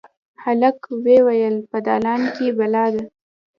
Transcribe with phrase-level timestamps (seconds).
[0.43, 3.03] هلک ویې ویل: «په دالان کې بلا ده.»